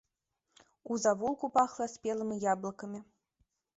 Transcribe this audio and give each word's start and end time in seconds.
У 0.95 0.95
завулку 1.03 1.45
пахла 1.57 1.85
спелымі 1.97 2.41
яблыкамі. 2.53 2.99